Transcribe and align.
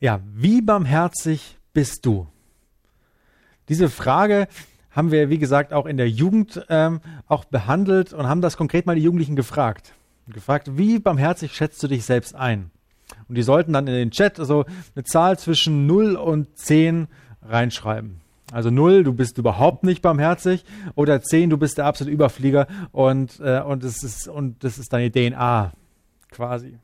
Ja, 0.00 0.20
wie 0.32 0.62
barmherzig 0.62 1.58
bist 1.72 2.06
du? 2.06 2.28
Diese 3.68 3.90
Frage 3.90 4.46
haben 4.92 5.10
wir, 5.10 5.28
wie 5.28 5.38
gesagt, 5.38 5.72
auch 5.72 5.86
in 5.86 5.96
der 5.96 6.08
Jugend 6.08 6.64
ähm, 6.68 7.00
auch 7.26 7.44
behandelt 7.44 8.12
und 8.12 8.28
haben 8.28 8.40
das 8.40 8.56
konkret 8.56 8.86
mal 8.86 8.94
die 8.94 9.02
Jugendlichen 9.02 9.34
gefragt. 9.34 9.94
Gefragt, 10.28 10.78
wie 10.78 10.98
barmherzig 10.98 11.52
schätzt 11.52 11.82
du 11.82 11.88
dich 11.88 12.04
selbst 12.04 12.34
ein? 12.36 12.70
Und 13.28 13.36
die 13.36 13.42
sollten 13.42 13.72
dann 13.72 13.86
in 13.88 13.94
den 13.94 14.10
Chat 14.12 14.36
so 14.36 14.64
eine 14.94 15.04
Zahl 15.04 15.38
zwischen 15.38 15.86
0 15.86 16.14
und 16.14 16.56
10 16.56 17.08
reinschreiben. 17.42 18.20
Also 18.52 18.70
0, 18.70 19.02
du 19.02 19.12
bist 19.12 19.36
überhaupt 19.36 19.82
nicht 19.82 20.00
barmherzig, 20.00 20.64
oder 20.94 21.20
10, 21.20 21.50
du 21.50 21.58
bist 21.58 21.76
der 21.76 21.86
absolute 21.86 22.14
Überflieger 22.14 22.66
und, 22.92 23.40
äh, 23.40 23.60
und, 23.60 23.82
das 23.82 24.02
ist, 24.02 24.28
und 24.28 24.62
das 24.62 24.78
ist 24.78 24.92
deine 24.92 25.10
DNA 25.10 25.72
quasi. 26.30 26.78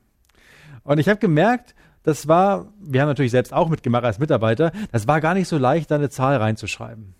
Und 0.83 0.99
ich 0.99 1.09
habe 1.09 1.21
gemerkt, 1.21 1.75
das 2.05 2.29
war, 2.29 2.67
wir 2.81 3.01
haben 3.01 3.09
natürlich 3.09 3.33
selbst 3.33 3.53
auch 3.53 3.69
mitgemacht 3.69 4.05
als 4.05 4.19
Mitarbeiter, 4.19 4.71
das 4.93 5.09
war 5.09 5.21
gar 5.21 5.35
nicht 5.35 5.49
so 5.49 5.59
leicht, 5.59 5.91
da 5.91 5.97
eine 5.97 6.11
Zahl 6.11 6.37
reinzuschreiben. 6.37 7.15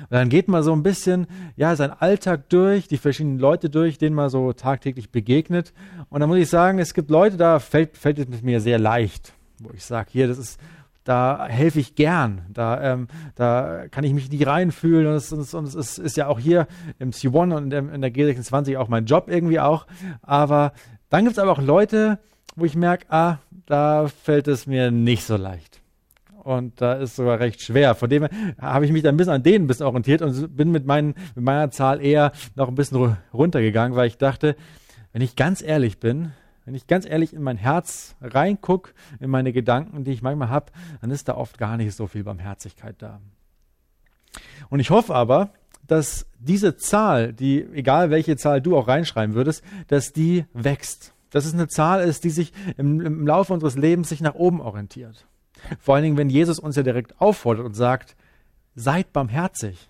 Und 0.00 0.12
dann 0.12 0.30
geht 0.30 0.48
man 0.48 0.62
so 0.62 0.72
ein 0.72 0.82
bisschen, 0.82 1.26
ja, 1.56 1.76
seinen 1.76 1.92
Alltag 1.92 2.48
durch, 2.48 2.88
die 2.88 2.96
verschiedenen 2.96 3.38
Leute 3.38 3.68
durch, 3.68 3.98
denen 3.98 4.16
man 4.16 4.30
so 4.30 4.54
tagtäglich 4.54 5.10
begegnet. 5.10 5.74
Und 6.08 6.20
dann 6.20 6.28
muss 6.28 6.38
ich 6.38 6.48
sagen, 6.48 6.78
es 6.78 6.94
gibt 6.94 7.10
Leute, 7.10 7.36
da 7.36 7.58
fällt, 7.58 7.98
fällt 7.98 8.18
es 8.18 8.42
mir 8.42 8.60
sehr 8.60 8.78
leicht, 8.78 9.34
wo 9.58 9.70
ich 9.74 9.84
sage, 9.84 10.08
hier, 10.10 10.26
das 10.26 10.38
ist, 10.38 10.58
da 11.04 11.46
helfe 11.46 11.80
ich 11.80 11.94
gern, 11.94 12.42
da, 12.48 12.80
ähm, 12.92 13.08
da 13.34 13.88
kann 13.90 14.04
ich 14.04 14.14
mich 14.14 14.30
nie 14.30 14.42
reinfühlen 14.42 15.06
und 15.06 15.14
es, 15.14 15.32
und 15.32 15.66
es 15.66 15.74
ist, 15.74 15.98
ist, 15.98 16.16
ja 16.16 16.28
auch 16.28 16.38
hier 16.38 16.66
im 16.98 17.10
C1 17.10 17.54
und 17.54 17.72
in 17.72 18.00
der 18.00 18.12
G26 18.12 18.78
auch 18.78 18.88
mein 18.88 19.04
Job 19.04 19.24
irgendwie 19.28 19.60
auch. 19.60 19.86
Aber 20.22 20.72
dann 21.10 21.24
gibt 21.24 21.36
es 21.36 21.38
aber 21.38 21.52
auch 21.52 21.60
Leute, 21.60 22.20
wo 22.56 22.64
ich 22.64 22.74
merke, 22.74 23.06
ah, 23.10 23.38
da 23.66 24.08
fällt 24.08 24.48
es 24.48 24.66
mir 24.66 24.90
nicht 24.90 25.24
so 25.24 25.36
leicht. 25.36 25.80
Und 26.42 26.80
da 26.80 26.94
ist 26.94 27.16
sogar 27.16 27.38
recht 27.38 27.60
schwer. 27.60 27.94
Von 27.94 28.08
dem 28.08 28.26
habe 28.58 28.86
ich 28.86 28.92
mich 28.92 29.02
dann 29.02 29.14
ein 29.14 29.18
bisschen 29.18 29.34
an 29.34 29.42
denen 29.42 29.64
ein 29.64 29.66
bisschen 29.66 29.86
orientiert 29.86 30.22
und 30.22 30.56
bin 30.56 30.70
mit, 30.70 30.86
meinen, 30.86 31.14
mit 31.34 31.44
meiner 31.44 31.70
Zahl 31.70 32.00
eher 32.02 32.32
noch 32.54 32.68
ein 32.68 32.74
bisschen 32.74 33.16
runtergegangen, 33.32 33.96
weil 33.96 34.06
ich 34.06 34.16
dachte, 34.16 34.56
wenn 35.12 35.22
ich 35.22 35.36
ganz 35.36 35.60
ehrlich 35.60 36.00
bin, 36.00 36.32
wenn 36.64 36.74
ich 36.74 36.86
ganz 36.86 37.06
ehrlich 37.06 37.34
in 37.34 37.42
mein 37.42 37.56
Herz 37.56 38.16
reingucke, 38.20 38.92
in 39.18 39.30
meine 39.30 39.52
Gedanken, 39.52 40.04
die 40.04 40.12
ich 40.12 40.22
manchmal 40.22 40.50
habe, 40.50 40.72
dann 41.00 41.10
ist 41.10 41.28
da 41.28 41.34
oft 41.34 41.58
gar 41.58 41.76
nicht 41.76 41.94
so 41.94 42.06
viel 42.06 42.24
Barmherzigkeit 42.24 42.96
da. 42.98 43.20
Und 44.68 44.80
ich 44.80 44.90
hoffe 44.90 45.14
aber, 45.14 45.52
dass 45.86 46.26
diese 46.38 46.76
Zahl, 46.76 47.32
die, 47.32 47.66
egal 47.74 48.10
welche 48.10 48.36
Zahl 48.36 48.60
du 48.60 48.76
auch 48.76 48.86
reinschreiben 48.86 49.34
würdest, 49.34 49.64
dass 49.88 50.12
die 50.12 50.44
wächst. 50.52 51.12
Dass 51.30 51.44
es 51.44 51.54
eine 51.54 51.68
Zahl 51.68 52.02
ist, 52.02 52.24
die 52.24 52.30
sich 52.30 52.52
im, 52.76 53.00
im 53.00 53.26
Laufe 53.26 53.52
unseres 53.52 53.76
Lebens 53.76 54.08
sich 54.08 54.20
nach 54.20 54.34
oben 54.34 54.60
orientiert. 54.60 55.26
Vor 55.80 55.94
allen 55.94 56.04
Dingen, 56.04 56.16
wenn 56.16 56.30
Jesus 56.30 56.58
uns 56.58 56.76
ja 56.76 56.82
direkt 56.82 57.20
auffordert 57.20 57.66
und 57.66 57.74
sagt, 57.74 58.16
seid 58.74 59.12
barmherzig. 59.12 59.88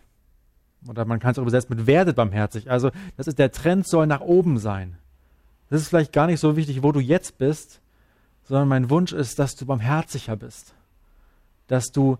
Oder 0.89 1.05
man 1.05 1.21
kann 1.21 1.33
es 1.33 1.39
auch 1.39 1.43
übersetzen 1.43 1.77
mit 1.77 1.87
werdet 1.87 2.17
barmherzig. 2.17 2.71
Also, 2.71 2.91
das 3.17 3.27
ist 3.27 3.39
der 3.39 3.53
Trend 3.53 3.87
soll 3.87 4.07
nach 4.07 4.21
oben 4.21 4.59
sein. 4.59 4.97
Das 5.69 5.81
ist 5.81 5.89
vielleicht 5.89 6.13
gar 6.13 6.27
nicht 6.27 6.41
so 6.41 6.57
wichtig, 6.57 6.83
wo 6.83 6.93
du 6.93 7.01
jetzt 7.01 7.39
bist, 7.39 7.81
sondern 8.45 8.69
mein 8.69 8.91
Wunsch 8.91 9.13
ist, 9.13 9.39
dass 9.39 9.55
du 9.55 9.67
barmherziger 9.67 10.37
bist. 10.37 10.75
Dass 11.69 11.93
du, 11.93 12.19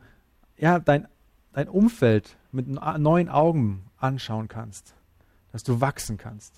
ja, 0.57 0.79
dein, 0.79 1.09
dein 1.53 1.69
Umfeld 1.69 2.37
mit 2.53 2.69
neuen 2.69 3.29
Augen 3.29 3.85
anschauen 3.99 4.49
kannst. 4.49 4.95
Dass 5.53 5.65
du 5.65 5.81
wachsen 5.81 6.19
kannst. 6.19 6.55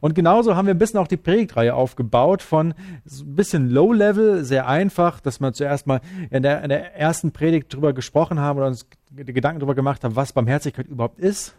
Und 0.00 0.14
genauso 0.14 0.56
haben 0.56 0.66
wir 0.66 0.74
ein 0.74 0.78
bisschen 0.78 0.98
auch 0.98 1.08
die 1.08 1.16
Predigtreihe 1.16 1.74
aufgebaut 1.74 2.42
von 2.42 2.72
ein 2.72 3.34
bisschen 3.34 3.70
Low-Level, 3.70 4.44
sehr 4.44 4.66
einfach, 4.66 5.20
dass 5.20 5.40
wir 5.40 5.52
zuerst 5.52 5.86
mal 5.86 6.00
in 6.30 6.42
der, 6.42 6.62
in 6.62 6.68
der 6.68 6.96
ersten 6.96 7.32
Predigt 7.32 7.72
drüber 7.72 7.92
gesprochen 7.92 8.38
haben 8.38 8.58
oder 8.58 8.68
uns 8.68 8.86
Gedanken 9.14 9.60
darüber 9.60 9.74
gemacht 9.74 10.04
haben, 10.04 10.16
was 10.16 10.32
Barmherzigkeit 10.32 10.86
überhaupt 10.86 11.18
ist. 11.18 11.54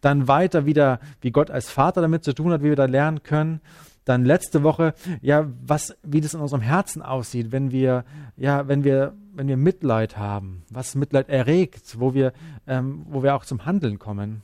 Dann 0.00 0.28
weiter 0.28 0.66
wieder, 0.66 1.00
wie 1.20 1.30
Gott 1.30 1.50
als 1.50 1.70
Vater 1.70 2.00
damit 2.00 2.24
zu 2.24 2.34
tun 2.34 2.52
hat, 2.52 2.62
wie 2.62 2.68
wir 2.68 2.76
da 2.76 2.84
lernen 2.84 3.22
können. 3.22 3.60
Dann 4.04 4.24
letzte 4.24 4.62
Woche, 4.62 4.94
ja, 5.20 5.46
was, 5.64 5.96
wie 6.02 6.20
das 6.20 6.34
in 6.34 6.40
unserem 6.40 6.62
Herzen 6.62 7.02
aussieht, 7.02 7.52
wenn 7.52 7.70
wir, 7.70 8.04
ja, 8.36 8.66
wenn 8.66 8.82
wir, 8.82 9.14
wenn 9.34 9.46
wir 9.46 9.56
Mitleid 9.56 10.16
haben, 10.16 10.64
was 10.70 10.94
Mitleid 10.94 11.28
erregt, 11.28 12.00
wo 12.00 12.14
wir, 12.14 12.32
ähm, 12.66 13.06
wo 13.08 13.22
wir 13.22 13.34
auch 13.34 13.44
zum 13.44 13.66
Handeln 13.66 13.98
kommen. 13.98 14.42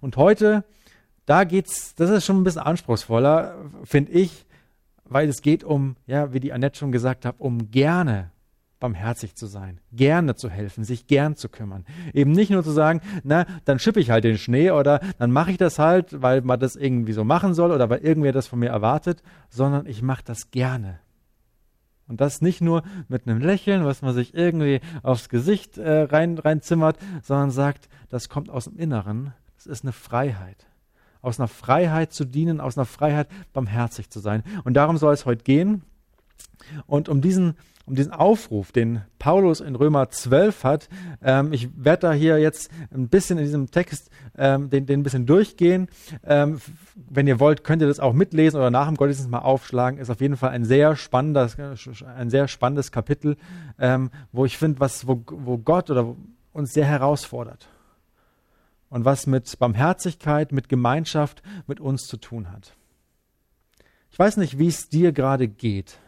Und 0.00 0.16
heute 0.16 0.64
da 1.26 1.44
geht's, 1.44 1.94
das 1.94 2.10
ist 2.10 2.24
schon 2.24 2.40
ein 2.40 2.44
bisschen 2.44 2.62
anspruchsvoller, 2.62 3.56
finde 3.84 4.12
ich, 4.12 4.46
weil 5.04 5.28
es 5.28 5.42
geht 5.42 5.64
um, 5.64 5.96
ja, 6.06 6.32
wie 6.32 6.40
die 6.40 6.52
Annette 6.52 6.78
schon 6.78 6.92
gesagt 6.92 7.24
hat, 7.24 7.36
um 7.38 7.70
gerne 7.70 8.30
barmherzig 8.80 9.34
zu 9.34 9.46
sein, 9.46 9.80
gerne 9.92 10.34
zu 10.34 10.50
helfen, 10.50 10.84
sich 10.84 11.06
gern 11.06 11.36
zu 11.36 11.48
kümmern. 11.48 11.86
Eben 12.12 12.32
nicht 12.32 12.50
nur 12.50 12.62
zu 12.62 12.70
sagen, 12.70 13.00
na, 13.22 13.46
dann 13.64 13.78
schippe 13.78 14.00
ich 14.00 14.10
halt 14.10 14.24
den 14.24 14.36
Schnee 14.36 14.70
oder 14.70 15.00
dann 15.18 15.30
mache 15.30 15.52
ich 15.52 15.56
das 15.56 15.78
halt, 15.78 16.20
weil 16.20 16.42
man 16.42 16.60
das 16.60 16.76
irgendwie 16.76 17.14
so 17.14 17.24
machen 17.24 17.54
soll 17.54 17.70
oder 17.70 17.88
weil 17.88 18.00
irgendwer 18.00 18.32
das 18.32 18.46
von 18.46 18.58
mir 18.58 18.68
erwartet, 18.68 19.22
sondern 19.48 19.86
ich 19.86 20.02
mache 20.02 20.24
das 20.24 20.50
gerne. 20.50 20.98
Und 22.06 22.20
das 22.20 22.42
nicht 22.42 22.60
nur 22.60 22.82
mit 23.08 23.26
einem 23.26 23.40
Lächeln, 23.40 23.86
was 23.86 24.02
man 24.02 24.12
sich 24.12 24.34
irgendwie 24.34 24.80
aufs 25.02 25.30
Gesicht 25.30 25.78
äh, 25.78 26.02
rein, 26.02 26.36
reinzimmert, 26.36 26.98
sondern 27.22 27.50
sagt, 27.50 27.88
das 28.10 28.28
kommt 28.28 28.50
aus 28.50 28.64
dem 28.64 28.76
Inneren, 28.76 29.32
das 29.56 29.66
ist 29.66 29.84
eine 29.84 29.92
Freiheit 29.92 30.66
aus 31.24 31.40
einer 31.40 31.48
Freiheit 31.48 32.12
zu 32.12 32.24
dienen, 32.24 32.60
aus 32.60 32.76
einer 32.76 32.84
Freiheit 32.84 33.28
barmherzig 33.52 34.10
zu 34.10 34.20
sein. 34.20 34.42
Und 34.64 34.74
darum 34.74 34.96
soll 34.98 35.14
es 35.14 35.26
heute 35.26 35.44
gehen. 35.44 35.82
Und 36.86 37.08
um 37.08 37.20
diesen, 37.20 37.54
um 37.86 37.94
diesen 37.94 38.12
Aufruf, 38.12 38.72
den 38.72 39.02
Paulus 39.18 39.60
in 39.60 39.74
Römer 39.74 40.08
12 40.08 40.64
hat, 40.64 40.88
ähm, 41.22 41.52
ich 41.52 41.68
werde 41.76 42.08
da 42.08 42.12
hier 42.12 42.38
jetzt 42.38 42.70
ein 42.92 43.08
bisschen 43.08 43.38
in 43.38 43.44
diesem 43.44 43.70
Text 43.70 44.10
ähm, 44.36 44.70
den, 44.70 44.86
den 44.86 45.00
ein 45.00 45.02
bisschen 45.02 45.26
durchgehen. 45.26 45.88
Ähm, 46.24 46.60
wenn 46.94 47.26
ihr 47.26 47.40
wollt, 47.40 47.64
könnt 47.64 47.82
ihr 47.82 47.88
das 47.88 48.00
auch 48.00 48.12
mitlesen 48.12 48.58
oder 48.58 48.70
nach 48.70 48.86
dem 48.86 48.96
Gottesdienst 48.96 49.30
mal 49.30 49.38
aufschlagen. 49.40 49.98
Ist 49.98 50.10
auf 50.10 50.20
jeden 50.20 50.36
Fall 50.36 50.50
ein 50.50 50.64
sehr 50.64 50.96
spannendes, 50.96 51.56
ein 52.16 52.30
sehr 52.30 52.48
spannendes 52.48 52.92
Kapitel, 52.92 53.36
ähm, 53.78 54.10
wo 54.32 54.44
ich 54.44 54.56
finde, 54.56 54.80
was, 54.80 55.06
wo, 55.06 55.22
wo 55.26 55.58
Gott 55.58 55.90
oder 55.90 56.14
uns 56.52 56.72
sehr 56.72 56.86
herausfordert 56.86 57.68
und 58.94 59.04
was 59.04 59.26
mit 59.26 59.58
Barmherzigkeit, 59.58 60.52
mit 60.52 60.68
Gemeinschaft, 60.68 61.42
mit 61.66 61.80
uns 61.80 62.06
zu 62.06 62.16
tun 62.16 62.52
hat. 62.52 62.76
Ich 64.12 64.16
weiß 64.20 64.36
nicht, 64.36 64.56
wie 64.56 64.68
es 64.68 64.88
dir 64.88 65.10
gerade 65.10 65.48
geht, 65.48 65.98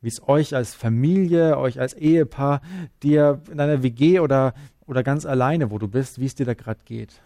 wie 0.00 0.08
es 0.08 0.26
euch 0.26 0.56
als 0.56 0.74
Familie, 0.74 1.56
euch 1.56 1.78
als 1.78 1.94
Ehepaar, 1.94 2.62
dir 3.04 3.40
in 3.48 3.58
deiner 3.58 3.84
WG 3.84 4.18
oder, 4.18 4.54
oder 4.86 5.04
ganz 5.04 5.24
alleine, 5.24 5.70
wo 5.70 5.78
du 5.78 5.86
bist, 5.86 6.18
wie 6.18 6.26
es 6.26 6.34
dir 6.34 6.44
da 6.44 6.54
gerade 6.54 6.80
geht. 6.84 7.22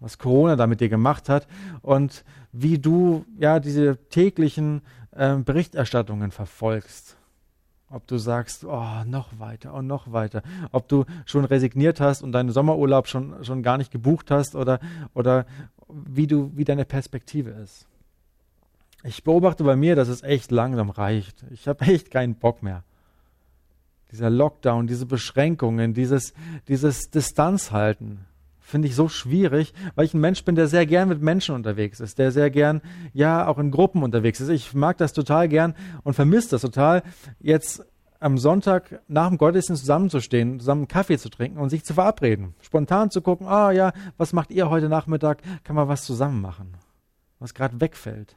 Was 0.00 0.16
Corona 0.16 0.56
da 0.56 0.66
mit 0.66 0.80
dir 0.80 0.88
gemacht 0.88 1.28
hat 1.28 1.46
und 1.82 2.24
wie 2.52 2.78
du 2.78 3.26
ja 3.38 3.60
diese 3.60 3.98
täglichen 4.08 4.80
äh, 5.10 5.36
Berichterstattungen 5.36 6.30
verfolgst 6.30 7.18
ob 7.90 8.06
du 8.06 8.18
sagst, 8.18 8.64
oh, 8.64 9.04
noch 9.06 9.38
weiter 9.38 9.74
und 9.74 9.86
noch 9.86 10.12
weiter. 10.12 10.42
Ob 10.72 10.88
du 10.88 11.04
schon 11.24 11.44
resigniert 11.44 12.00
hast 12.00 12.22
und 12.22 12.32
deinen 12.32 12.50
Sommerurlaub 12.50 13.06
schon, 13.06 13.44
schon 13.44 13.62
gar 13.62 13.78
nicht 13.78 13.90
gebucht 13.90 14.30
hast 14.30 14.56
oder, 14.56 14.80
oder 15.14 15.46
wie, 15.88 16.26
du, 16.26 16.50
wie 16.56 16.64
deine 16.64 16.84
Perspektive 16.84 17.50
ist. 17.50 17.86
Ich 19.04 19.22
beobachte 19.22 19.62
bei 19.62 19.76
mir, 19.76 19.94
dass 19.94 20.08
es 20.08 20.22
echt 20.22 20.50
langsam 20.50 20.90
reicht. 20.90 21.44
Ich 21.50 21.68
habe 21.68 21.84
echt 21.86 22.10
keinen 22.10 22.34
Bock 22.34 22.62
mehr. 22.62 22.82
Dieser 24.10 24.30
Lockdown, 24.30 24.86
diese 24.86 25.06
Beschränkungen, 25.06 25.94
dieses, 25.94 26.32
dieses 26.68 27.10
Distanz 27.10 27.70
halten 27.70 28.26
finde 28.66 28.88
ich 28.88 28.96
so 28.96 29.08
schwierig, 29.08 29.72
weil 29.94 30.06
ich 30.06 30.14
ein 30.14 30.20
Mensch 30.20 30.44
bin, 30.44 30.56
der 30.56 30.66
sehr 30.66 30.86
gern 30.86 31.08
mit 31.08 31.22
Menschen 31.22 31.54
unterwegs 31.54 32.00
ist, 32.00 32.18
der 32.18 32.32
sehr 32.32 32.50
gern, 32.50 32.82
ja, 33.12 33.46
auch 33.46 33.58
in 33.58 33.70
Gruppen 33.70 34.02
unterwegs 34.02 34.40
ist. 34.40 34.48
Ich 34.48 34.74
mag 34.74 34.98
das 34.98 35.12
total 35.12 35.48
gern 35.48 35.74
und 36.02 36.14
vermisse 36.14 36.50
das 36.50 36.62
total, 36.62 37.04
jetzt 37.38 37.86
am 38.18 38.38
Sonntag 38.38 39.02
nach 39.06 39.28
dem 39.28 39.38
Gottesdienst 39.38 39.82
zusammenzustehen, 39.82 40.58
zusammen 40.58 40.82
einen 40.82 40.88
Kaffee 40.88 41.16
zu 41.16 41.28
trinken 41.28 41.58
und 41.58 41.70
sich 41.70 41.84
zu 41.84 41.94
verabreden. 41.94 42.54
Spontan 42.60 43.10
zu 43.10 43.22
gucken, 43.22 43.46
ah 43.46 43.70
ja, 43.70 43.92
was 44.16 44.32
macht 44.32 44.50
ihr 44.50 44.68
heute 44.68 44.88
Nachmittag? 44.88 45.42
Kann 45.62 45.76
man 45.76 45.86
was 45.86 46.04
zusammen 46.04 46.40
machen? 46.40 46.76
Was 47.38 47.54
gerade 47.54 47.80
wegfällt. 47.80 48.34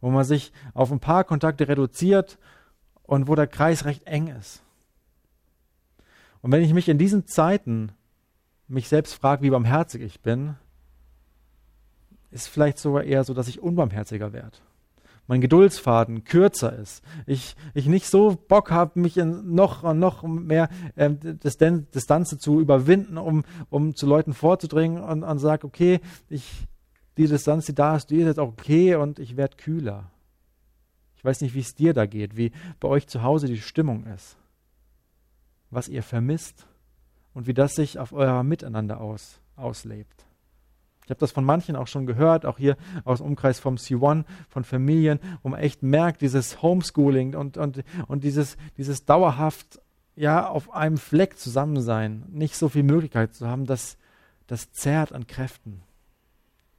Wo 0.00 0.08
man 0.08 0.24
sich 0.24 0.50
auf 0.72 0.90
ein 0.90 1.00
paar 1.00 1.24
Kontakte 1.24 1.68
reduziert 1.68 2.38
und 3.02 3.28
wo 3.28 3.34
der 3.34 3.48
Kreis 3.48 3.84
recht 3.84 4.06
eng 4.06 4.28
ist. 4.28 4.62
Und 6.40 6.52
wenn 6.52 6.62
ich 6.62 6.72
mich 6.72 6.88
in 6.88 6.96
diesen 6.96 7.26
Zeiten 7.26 7.92
mich 8.68 8.88
selbst 8.88 9.14
frage, 9.14 9.42
wie 9.42 9.50
barmherzig 9.50 10.02
ich 10.02 10.20
bin, 10.20 10.56
ist 12.30 12.48
vielleicht 12.48 12.78
sogar 12.78 13.04
eher 13.04 13.24
so, 13.24 13.34
dass 13.34 13.48
ich 13.48 13.60
unbarmherziger 13.60 14.32
werde. 14.32 14.58
Mein 15.26 15.40
Geduldsfaden 15.40 16.24
kürzer 16.24 16.72
ist. 16.72 17.02
Ich, 17.26 17.54
ich 17.74 17.86
nicht 17.86 18.06
so 18.06 18.36
Bock 18.48 18.70
habe, 18.70 18.98
mich 18.98 19.18
in 19.18 19.54
noch 19.54 19.82
und 19.82 19.98
noch 19.98 20.22
mehr 20.22 20.70
äh, 20.96 21.10
Distanzen 21.10 22.38
zu 22.38 22.60
überwinden, 22.60 23.18
um, 23.18 23.44
um 23.68 23.94
zu 23.94 24.06
Leuten 24.06 24.32
vorzudringen 24.32 25.02
und, 25.02 25.22
und 25.24 25.38
sage, 25.38 25.66
okay, 25.66 26.00
ich, 26.30 26.66
die 27.18 27.26
Distanz, 27.26 27.66
die 27.66 27.74
da 27.74 27.96
ist, 27.96 28.10
die 28.10 28.18
ist 28.18 28.26
jetzt 28.26 28.38
auch 28.38 28.48
okay 28.48 28.94
und 28.94 29.18
ich 29.18 29.36
werde 29.36 29.56
kühler. 29.56 30.10
Ich 31.16 31.24
weiß 31.24 31.40
nicht, 31.42 31.54
wie 31.54 31.60
es 31.60 31.74
dir 31.74 31.92
da 31.92 32.06
geht, 32.06 32.36
wie 32.36 32.52
bei 32.80 32.88
euch 32.88 33.06
zu 33.06 33.22
Hause 33.22 33.48
die 33.48 33.58
Stimmung 33.58 34.06
ist. 34.06 34.36
was 35.70 35.88
ihr 35.88 36.02
vermisst 36.02 36.66
und 37.38 37.46
wie 37.46 37.54
das 37.54 37.76
sich 37.76 38.00
auf 38.00 38.12
euer 38.12 38.42
Miteinander 38.42 39.00
aus, 39.00 39.38
auslebt. 39.54 40.26
Ich 41.04 41.10
habe 41.10 41.20
das 41.20 41.30
von 41.30 41.44
manchen 41.44 41.76
auch 41.76 41.86
schon 41.86 42.04
gehört, 42.04 42.44
auch 42.44 42.58
hier 42.58 42.76
aus 43.04 43.18
dem 43.18 43.28
Umkreis 43.28 43.60
vom 43.60 43.76
C1, 43.76 44.24
von 44.48 44.64
Familien, 44.64 45.20
wo 45.44 45.50
man 45.50 45.60
echt 45.60 45.84
merkt, 45.84 46.20
dieses 46.20 46.62
Homeschooling 46.62 47.36
und, 47.36 47.56
und, 47.56 47.84
und 48.08 48.24
dieses, 48.24 48.56
dieses 48.76 49.04
dauerhaft 49.04 49.80
ja, 50.16 50.48
auf 50.48 50.74
einem 50.74 50.98
Fleck 50.98 51.38
zusammen 51.38 51.80
sein, 51.80 52.24
nicht 52.28 52.56
so 52.56 52.68
viel 52.68 52.82
Möglichkeit 52.82 53.36
zu 53.36 53.46
haben, 53.46 53.66
das, 53.66 53.98
das 54.48 54.72
zerrt 54.72 55.12
an 55.12 55.28
Kräften. 55.28 55.82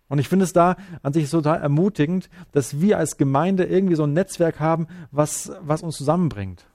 Und 0.09 0.19
ich 0.19 0.27
finde 0.27 0.43
es 0.43 0.51
da 0.51 0.75
an 1.03 1.13
sich 1.13 1.29
total 1.29 1.61
ermutigend, 1.61 2.29
dass 2.51 2.81
wir 2.81 2.97
als 2.97 3.15
Gemeinde 3.15 3.63
irgendwie 3.63 3.95
so 3.95 4.03
ein 4.03 4.11
Netzwerk 4.11 4.59
haben, 4.59 4.87
was, 5.09 5.53
was 5.61 5.83
uns 5.83 5.95
zusammenbringt 5.95 6.65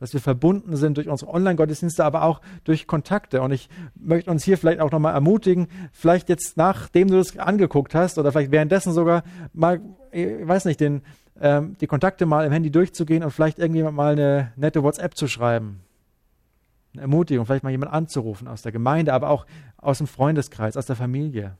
dass 0.00 0.14
wir 0.14 0.20
verbunden 0.20 0.76
sind 0.76 0.96
durch 0.96 1.08
unsere 1.08 1.32
Online-Gottesdienste, 1.32 2.04
aber 2.04 2.22
auch 2.22 2.40
durch 2.64 2.86
Kontakte. 2.86 3.42
Und 3.42 3.52
ich 3.52 3.68
möchte 3.94 4.30
uns 4.30 4.42
hier 4.42 4.56
vielleicht 4.56 4.80
auch 4.80 4.90
nochmal 4.90 5.12
ermutigen, 5.12 5.68
vielleicht 5.92 6.30
jetzt 6.30 6.56
nachdem 6.56 7.08
du 7.08 7.18
das 7.18 7.36
angeguckt 7.38 7.94
hast 7.94 8.18
oder 8.18 8.32
vielleicht 8.32 8.50
währenddessen 8.50 8.92
sogar 8.94 9.22
mal, 9.52 9.80
ich 10.10 10.48
weiß 10.48 10.64
nicht, 10.64 10.80
den, 10.80 11.02
ähm, 11.38 11.76
die 11.80 11.86
Kontakte 11.86 12.24
mal 12.24 12.46
im 12.46 12.52
Handy 12.52 12.70
durchzugehen 12.70 13.22
und 13.22 13.30
vielleicht 13.30 13.58
irgendjemand 13.58 13.94
mal 13.94 14.12
eine 14.12 14.52
nette 14.56 14.82
WhatsApp 14.82 15.16
zu 15.16 15.28
schreiben. 15.28 15.82
Eine 16.94 17.02
Ermutigung, 17.02 17.44
vielleicht 17.44 17.62
mal 17.62 17.70
jemand 17.70 17.92
anzurufen 17.92 18.48
aus 18.48 18.62
der 18.62 18.72
Gemeinde, 18.72 19.12
aber 19.12 19.28
auch 19.28 19.46
aus 19.76 19.98
dem 19.98 20.06
Freundeskreis, 20.06 20.78
aus 20.78 20.86
der 20.86 20.96
Familie. 20.96 21.56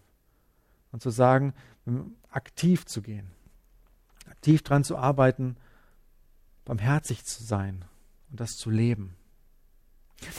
Und 0.93 1.03
zu 1.03 1.11
sagen, 1.11 1.53
aktiv 2.31 2.87
zu 2.87 3.03
gehen, 3.03 3.31
aktiv 4.29 4.63
dran 4.63 4.83
zu 4.83 4.97
arbeiten, 4.97 5.57
barmherzig 6.65 7.25
zu 7.25 7.45
sein 7.45 7.85
und 8.31 8.41
das 8.41 8.53
zu 8.53 8.71
leben. 8.71 9.17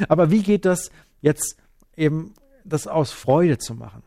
Aber 0.07 0.31
wie 0.31 0.43
geht 0.43 0.65
das 0.65 0.91
jetzt 1.21 1.57
eben, 1.95 2.33
das 2.63 2.87
aus 2.87 3.11
Freude 3.11 3.57
zu 3.57 3.73
machen? 3.73 4.03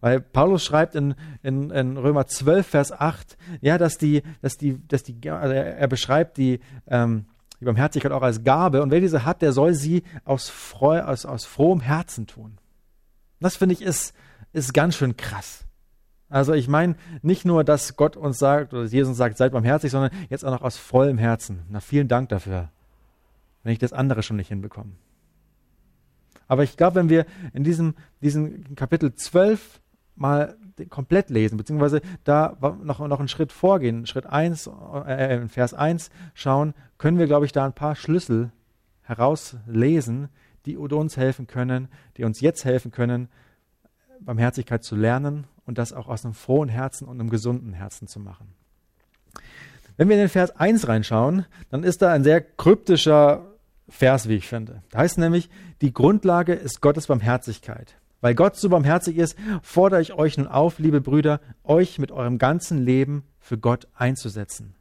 Weil 0.00 0.20
Paulus 0.20 0.64
schreibt 0.64 0.94
in, 0.94 1.14
in, 1.42 1.70
in 1.70 1.96
Römer 1.96 2.26
12, 2.26 2.66
Vers 2.66 2.92
8, 2.92 3.36
ja, 3.60 3.78
dass 3.78 3.98
die, 3.98 4.22
dass 4.40 4.56
die, 4.56 4.86
dass 4.88 5.02
die, 5.02 5.30
also 5.30 5.54
er 5.54 5.88
beschreibt 5.88 6.38
die, 6.38 6.60
ähm, 6.86 7.26
die 7.60 7.66
Barmherzigkeit 7.66 8.12
auch 8.12 8.22
als 8.22 8.44
Gabe 8.44 8.82
und 8.82 8.90
wer 8.90 9.00
diese 9.00 9.24
hat, 9.24 9.42
der 9.42 9.52
soll 9.52 9.74
sie 9.74 10.02
aus, 10.24 10.48
Freu, 10.48 11.02
aus, 11.02 11.26
aus 11.26 11.44
frohem 11.44 11.80
Herzen 11.80 12.26
tun. 12.26 12.58
Das 13.40 13.56
finde 13.56 13.74
ich 13.74 13.82
ist, 13.82 14.14
ist 14.52 14.72
ganz 14.72 14.96
schön 14.96 15.16
krass. 15.16 15.64
Also 16.34 16.52
ich 16.52 16.66
meine 16.66 16.96
nicht 17.22 17.44
nur, 17.44 17.62
dass 17.62 17.94
Gott 17.94 18.16
uns 18.16 18.40
sagt 18.40 18.74
oder 18.74 18.86
Jesus 18.86 19.16
sagt, 19.16 19.36
seid 19.36 19.52
barmherzig, 19.52 19.92
sondern 19.92 20.10
jetzt 20.30 20.44
auch 20.44 20.50
noch 20.50 20.62
aus 20.62 20.76
vollem 20.76 21.16
Herzen. 21.16 21.62
Na, 21.68 21.78
vielen 21.78 22.08
Dank 22.08 22.28
dafür, 22.28 22.70
wenn 23.62 23.72
ich 23.72 23.78
das 23.78 23.92
andere 23.92 24.24
schon 24.24 24.34
nicht 24.34 24.48
hinbekomme. 24.48 24.90
Aber 26.48 26.64
ich 26.64 26.76
glaube, 26.76 26.96
wenn 26.96 27.08
wir 27.08 27.24
in 27.52 27.62
diesem, 27.62 27.94
diesem 28.20 28.74
Kapitel 28.74 29.14
12 29.14 29.80
mal 30.16 30.56
komplett 30.88 31.30
lesen, 31.30 31.56
beziehungsweise 31.56 32.00
da 32.24 32.56
noch, 32.82 32.98
noch 32.98 33.20
einen 33.20 33.28
Schritt 33.28 33.52
vorgehen, 33.52 34.04
Schritt 34.04 34.26
1, 34.26 34.68
äh, 35.06 35.36
in 35.36 35.48
Vers 35.48 35.72
1 35.72 36.10
schauen, 36.34 36.74
können 36.98 37.20
wir, 37.20 37.28
glaube 37.28 37.46
ich, 37.46 37.52
da 37.52 37.64
ein 37.64 37.74
paar 37.74 37.94
Schlüssel 37.94 38.50
herauslesen, 39.02 40.30
die 40.66 40.76
uns 40.76 41.16
helfen 41.16 41.46
können, 41.46 41.86
die 42.16 42.24
uns 42.24 42.40
jetzt 42.40 42.64
helfen 42.64 42.90
können, 42.90 43.28
Barmherzigkeit 44.20 44.84
zu 44.84 44.96
lernen 44.96 45.46
und 45.66 45.78
das 45.78 45.92
auch 45.92 46.08
aus 46.08 46.24
einem 46.24 46.34
frohen 46.34 46.68
Herzen 46.68 47.06
und 47.06 47.20
einem 47.20 47.30
gesunden 47.30 47.72
Herzen 47.72 48.08
zu 48.08 48.20
machen. 48.20 48.54
Wenn 49.96 50.08
wir 50.08 50.16
in 50.16 50.22
den 50.22 50.28
Vers 50.28 50.50
1 50.56 50.88
reinschauen, 50.88 51.46
dann 51.70 51.84
ist 51.84 52.02
da 52.02 52.12
ein 52.12 52.24
sehr 52.24 52.40
kryptischer 52.40 53.46
Vers, 53.88 54.28
wie 54.28 54.34
ich 54.34 54.48
finde. 54.48 54.82
Da 54.90 54.98
heißt 54.98 55.18
nämlich, 55.18 55.50
die 55.80 55.92
Grundlage 55.92 56.54
ist 56.54 56.80
Gottes 56.80 57.06
Barmherzigkeit. 57.06 57.96
Weil 58.20 58.34
Gott 58.34 58.56
so 58.56 58.70
barmherzig 58.70 59.18
ist, 59.18 59.36
fordere 59.62 60.00
ich 60.00 60.14
euch 60.14 60.38
nun 60.38 60.46
auf, 60.46 60.78
liebe 60.78 61.02
Brüder, 61.02 61.40
euch 61.62 61.98
mit 61.98 62.10
eurem 62.10 62.38
ganzen 62.38 62.78
Leben 62.78 63.24
für 63.38 63.58
Gott 63.58 63.86
einzusetzen. 63.94 64.74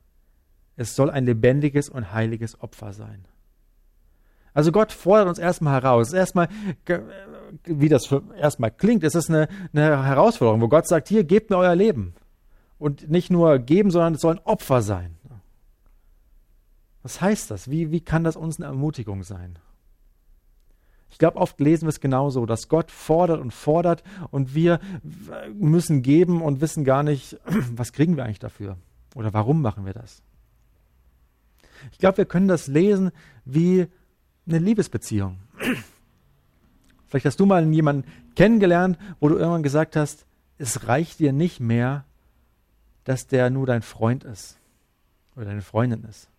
Es 0.77 0.95
soll 0.95 1.09
ein 1.09 1.25
lebendiges 1.25 1.89
und 1.89 2.13
heiliges 2.13 2.61
Opfer 2.61 2.93
sein. 2.93 3.25
Also 4.53 4.71
Gott 4.71 4.91
fordert 4.91 5.27
uns 5.27 5.39
erstmal 5.39 5.81
heraus. 5.81 6.13
Erstmal, 6.13 6.47
wie 7.65 7.89
das 7.89 8.13
erstmal 8.37 8.71
klingt, 8.71 9.03
ist 9.03 9.15
es 9.15 9.29
eine, 9.29 9.47
eine 9.73 10.05
Herausforderung, 10.05 10.61
wo 10.61 10.67
Gott 10.67 10.87
sagt, 10.87 11.07
hier, 11.07 11.23
gebt 11.23 11.49
mir 11.49 11.57
euer 11.57 11.75
Leben. 11.75 12.13
Und 12.77 13.09
nicht 13.09 13.31
nur 13.31 13.59
geben, 13.59 13.91
sondern 13.91 14.15
es 14.15 14.21
soll 14.21 14.35
ein 14.35 14.45
Opfer 14.45 14.81
sein. 14.81 15.15
Was 17.01 17.19
heißt 17.19 17.51
das? 17.51 17.69
Wie, 17.69 17.91
wie 17.91 18.01
kann 18.01 18.23
das 18.23 18.35
uns 18.35 18.57
eine 18.57 18.67
Ermutigung 18.67 19.23
sein? 19.23 19.59
Ich 21.09 21.19
glaube, 21.19 21.37
oft 21.37 21.59
lesen 21.59 21.83
wir 21.85 21.89
es 21.89 21.99
genauso, 21.99 22.45
dass 22.47 22.69
Gott 22.69 22.89
fordert 22.89 23.39
und 23.39 23.51
fordert 23.51 24.03
und 24.31 24.55
wir 24.55 24.79
müssen 25.53 26.01
geben 26.01 26.41
und 26.41 26.59
wissen 26.59 26.85
gar 26.85 27.03
nicht, 27.03 27.37
was 27.75 27.93
kriegen 27.93 28.17
wir 28.17 28.25
eigentlich 28.25 28.39
dafür 28.39 28.77
oder 29.13 29.31
warum 29.31 29.61
machen 29.61 29.85
wir 29.85 29.93
das. 29.93 30.23
Ich 31.91 31.99
glaube, 31.99 32.17
wir 32.17 32.25
können 32.25 32.47
das 32.47 32.67
lesen 32.67 33.11
wie 33.45 33.87
eine 34.47 34.59
Liebesbeziehung. 34.59 35.37
Vielleicht 37.07 37.25
hast 37.25 37.39
du 37.39 37.45
mal 37.45 37.71
jemanden 37.71 38.09
kennengelernt, 38.35 38.97
wo 39.19 39.29
du 39.29 39.37
irgendwann 39.37 39.63
gesagt 39.63 39.95
hast, 39.95 40.25
es 40.57 40.87
reicht 40.87 41.19
dir 41.19 41.33
nicht 41.33 41.59
mehr, 41.59 42.05
dass 43.03 43.27
der 43.27 43.49
nur 43.49 43.65
dein 43.65 43.81
Freund 43.81 44.23
ist 44.23 44.57
oder 45.35 45.45
deine 45.45 45.61
Freundin 45.61 46.03
ist. 46.09 46.29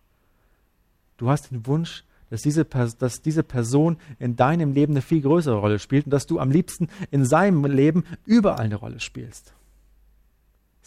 Du 1.17 1.29
hast 1.29 1.51
den 1.51 1.65
Wunsch, 1.65 2.03
dass 2.29 2.41
diese, 2.41 2.65
dass 2.65 3.21
diese 3.21 3.43
Person 3.43 3.97
in 4.19 4.35
deinem 4.35 4.73
Leben 4.73 4.93
eine 4.93 5.01
viel 5.01 5.21
größere 5.21 5.57
Rolle 5.57 5.79
spielt 5.79 6.05
und 6.05 6.11
dass 6.11 6.25
du 6.25 6.39
am 6.39 6.51
liebsten 6.51 6.89
in 7.11 7.25
seinem 7.25 7.63
Leben 7.65 8.03
überall 8.25 8.65
eine 8.65 8.75
Rolle 8.75 8.99
spielst. 8.99 9.53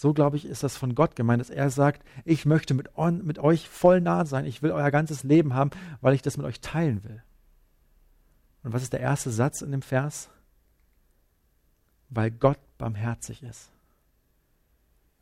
So, 0.01 0.13
glaube 0.13 0.37
ich, 0.37 0.45
ist 0.45 0.63
das 0.63 0.77
von 0.77 0.95
Gott 0.95 1.17
gemeint, 1.17 1.41
dass 1.41 1.51
er 1.51 1.71
sagt, 1.71 2.05
ich 2.25 2.47
möchte 2.47 2.73
mit, 2.73 2.97
on, 2.97 3.25
mit 3.25 3.41
euch 3.41 3.69
voll 3.69 4.01
nah 4.01 4.25
sein, 4.27 4.45
ich 4.45 4.63
will 4.63 4.71
euer 4.71 4.93
ganzes 4.93 5.25
Leben 5.25 5.55
haben, 5.55 5.73
weil 6.01 6.15
ich 6.15 6.23
das 6.23 6.37
mit 6.37 6.47
euch 6.47 6.61
teilen 6.61 7.03
will. 7.03 7.21
Und 8.63 8.73
was 8.73 8.85
ist 8.85 8.93
der 8.93 9.01
erste 9.01 9.33
Satz 9.33 9.61
in 9.61 9.73
dem 9.73 9.83
Vers? 9.83 10.31
Weil 12.11 12.31
Gott 12.31 12.61
barmherzig 12.79 13.43
ist. 13.43 13.73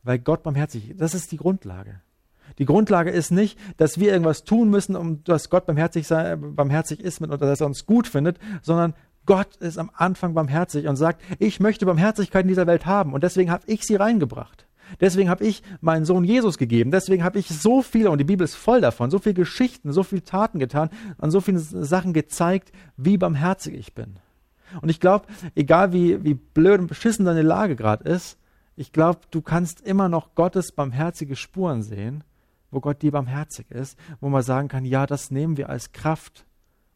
Weil 0.03 0.19
Gott 0.19 0.43
barmherzig 0.43 0.91
ist. 0.91 1.01
Das 1.01 1.15
ist 1.15 1.33
die 1.33 1.39
Grundlage. 1.39 2.03
Die 2.59 2.67
Grundlage 2.67 3.11
ist 3.11 3.31
nicht, 3.31 3.59
dass 3.79 3.99
wir 3.99 4.13
irgendwas 4.13 4.45
tun 4.45 4.69
müssen, 4.69 4.95
um 4.95 5.25
dass 5.25 5.49
Gott 5.49 5.65
barmherzig, 5.65 6.07
sei, 6.07 6.37
barmherzig 6.37 7.01
ist 7.01 7.23
oder 7.23 7.39
dass 7.39 7.63
er 7.63 7.67
uns 7.67 7.87
gut 7.87 8.09
findet, 8.09 8.39
sondern 8.61 8.93
Gott 9.25 9.57
ist 9.57 9.79
am 9.79 9.91
Anfang 9.95 10.35
barmherzig 10.35 10.87
und 10.87 10.97
sagt, 10.97 11.23
ich 11.39 11.61
möchte 11.61 11.87
Barmherzigkeit 11.87 12.43
in 12.43 12.49
dieser 12.49 12.67
Welt 12.67 12.85
haben 12.85 13.15
und 13.15 13.25
deswegen 13.25 13.51
habe 13.51 13.65
ich 13.67 13.83
sie 13.85 13.97
reingebracht. 13.97 14.66
Deswegen 15.01 15.29
habe 15.29 15.45
ich 15.45 15.63
meinen 15.81 16.05
Sohn 16.05 16.25
Jesus 16.25 16.59
gegeben. 16.59 16.91
Deswegen 16.91 17.25
habe 17.25 17.39
ich 17.39 17.49
so 17.49 17.83
viele, 17.83 18.11
und 18.11 18.19
die 18.19 18.25
Bibel 18.25 18.45
ist 18.45 18.55
voll 18.55 18.81
davon, 18.81 19.11
so 19.11 19.19
viele 19.19 19.35
Geschichten, 19.35 19.93
so 19.93 20.03
viele 20.03 20.25
Taten 20.25 20.59
getan, 20.59 20.91
an 21.19 21.31
so 21.31 21.41
viele 21.41 21.59
Sachen 21.59 22.13
gezeigt, 22.13 22.73
wie 22.97 23.19
barmherzig 23.19 23.75
ich 23.75 23.95
bin. 23.95 24.19
Und 24.81 24.89
ich 24.89 25.01
glaube, 25.01 25.27
egal 25.55 25.93
wie, 25.93 26.23
wie 26.25 26.35
blöd 26.35 26.81
und 26.81 26.87
beschissen 26.87 27.25
deine 27.25 27.43
Lage 27.43 27.77
gerade 27.77 28.09
ist, 28.09 28.39
ich 28.75 28.93
glaube, 28.93 29.21
du 29.31 29.41
kannst 29.41 29.81
immer 29.81 30.09
noch 30.09 30.35
Gottes 30.35 30.73
barmherzige 30.73 31.37
Spuren 31.37 31.83
sehen, 31.83 32.25
wo 32.71 32.81
Gott 32.81 33.03
dir 33.03 33.13
barmherzig 33.13 33.71
ist, 33.71 33.99
wo 34.21 34.29
man 34.29 34.43
sagen 34.43 34.69
kann, 34.69 34.85
ja, 34.85 35.07
das 35.07 35.31
nehmen 35.31 35.57
wir 35.57 35.71
als 35.71 35.93
Kraft 35.93 36.45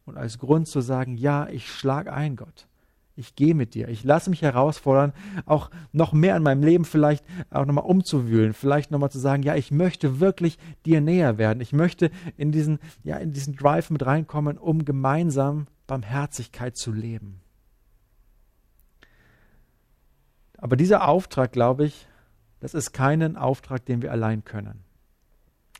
und 0.05 0.17
als 0.17 0.37
Grund 0.37 0.67
zu 0.67 0.81
sagen, 0.81 1.15
ja, 1.15 1.47
ich 1.47 1.71
schlage 1.71 2.13
ein, 2.13 2.35
Gott 2.35 2.67
ich 3.21 3.35
gehe 3.35 3.55
mit 3.55 3.73
dir. 3.73 3.87
Ich 3.87 4.03
lasse 4.03 4.29
mich 4.29 4.41
herausfordern, 4.41 5.13
auch 5.45 5.69
noch 5.93 6.11
mehr 6.11 6.35
in 6.35 6.43
meinem 6.43 6.63
Leben 6.63 6.85
vielleicht 6.85 7.23
auch 7.49 7.65
nochmal 7.65 7.85
umzuwühlen, 7.85 8.53
vielleicht 8.53 8.91
nochmal 8.91 9.11
zu 9.11 9.19
sagen, 9.19 9.43
ja, 9.43 9.55
ich 9.55 9.71
möchte 9.71 10.19
wirklich 10.19 10.57
dir 10.85 10.99
näher 10.99 11.37
werden. 11.37 11.61
Ich 11.61 11.71
möchte 11.71 12.11
in 12.35 12.51
diesen, 12.51 12.79
ja, 13.03 13.17
in 13.17 13.31
diesen 13.31 13.55
Drive 13.55 13.89
mit 13.89 14.05
reinkommen, 14.05 14.57
um 14.57 14.83
gemeinsam 14.83 15.67
Barmherzigkeit 15.87 16.75
zu 16.75 16.91
leben. 16.91 17.41
Aber 20.57 20.75
dieser 20.75 21.07
Auftrag, 21.07 21.51
glaube 21.51 21.85
ich, 21.85 22.07
das 22.59 22.73
ist 22.73 22.91
keinen 22.91 23.37
Auftrag, 23.37 23.85
den 23.85 24.01
wir 24.01 24.11
allein 24.11 24.43
können. 24.43 24.83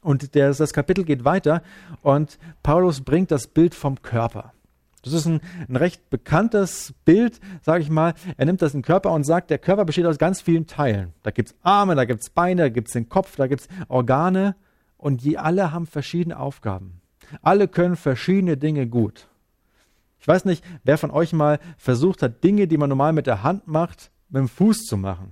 Und 0.01 0.36
das 0.36 0.74
Kapitel 0.74 1.03
geht 1.03 1.25
weiter 1.25 1.62
und 2.01 2.39
Paulus 2.63 3.01
bringt 3.01 3.29
das 3.29 3.48
Bild 3.48 3.75
vom 3.75 4.01
Körper. 4.01 4.53
Das 5.03 5.13
ist 5.13 5.25
ein, 5.25 5.41
ein 5.67 5.75
recht 5.75 6.10
bekanntes 6.10 6.93
Bild, 7.05 7.39
sage 7.62 7.84
ich 7.84 7.89
mal. 7.89 8.13
Er 8.38 8.46
nimmt 8.46 8.62
das 8.62 8.74
in 8.74 8.79
den 8.79 8.86
Körper 8.86 9.12
und 9.12 9.24
sagt, 9.24 9.50
der 9.50 9.58
Körper 9.58 9.86
besteht 9.86 10.05
aus 10.05 10.17
ganz 10.17 10.41
vielen 10.41 10.67
Teilen. 10.67 11.13
Da 11.24 11.31
gibt's 11.31 11.55
Arme, 11.63 11.96
da 11.96 12.05
gibt's 12.05 12.29
Beine, 12.29 12.63
da 12.63 12.70
gibt's 12.70 12.93
den 12.93 13.10
Kopf, 13.10 13.36
da 13.36 13.48
gibt's 13.48 13.67
Organe 13.88 14.55
und 14.98 15.24
die 15.24 15.38
alle 15.38 15.72
haben 15.72 15.88
verschiedene 15.88 16.38
Aufgaben. 16.38 17.01
Alle 17.41 17.67
können 17.67 17.96
verschiedene 17.96 18.58
Dinge 18.58 18.88
gut. 18.88 19.27
Ich 20.20 20.27
weiß 20.27 20.46
nicht, 20.46 20.63
wer 20.84 21.00
von 21.00 21.10
euch 21.10 21.34
mal 21.34 21.60
versucht 21.77 22.22
hat, 22.22 22.43
Dinge, 22.43 22.67
die 22.67 22.77
man 22.77 22.89
normal 22.89 23.13
mit 23.13 23.25
der 23.25 23.41
Hand 23.41 23.67
macht, 23.67 24.12
mit 24.29 24.41
dem 24.41 24.48
Fuß 24.48 24.84
zu 24.84 24.98
machen. 24.98 25.31